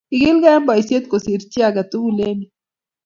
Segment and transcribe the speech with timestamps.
[0.15, 2.51] Igiligei eng boisiet kosiir chi age tugul eng yuu